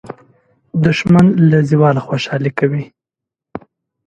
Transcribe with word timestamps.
دښمن 0.83 1.25
له 1.49 1.57
زواله 1.69 2.01
خوشالي 2.07 2.51
کوي 2.59 2.83